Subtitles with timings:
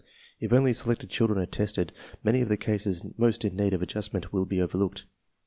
[0.39, 1.91] If only selected children are tested,
[2.23, 5.05] many of the cases most in need of adjustment will be overlooked.